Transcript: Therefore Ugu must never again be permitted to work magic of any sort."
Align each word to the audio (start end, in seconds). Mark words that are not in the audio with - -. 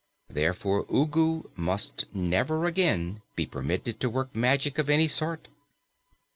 Therefore 0.31 0.87
Ugu 0.91 1.51
must 1.55 2.05
never 2.11 2.65
again 2.65 3.21
be 3.35 3.45
permitted 3.45 3.99
to 3.99 4.09
work 4.09 4.35
magic 4.35 4.79
of 4.79 4.89
any 4.89 5.07
sort." 5.07 5.47